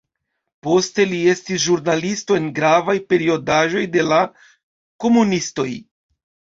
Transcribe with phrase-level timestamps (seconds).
[0.67, 4.23] Poste li estis ĵurnalisto en gravaj periodaĵoj de la
[5.07, 5.73] komunistoj.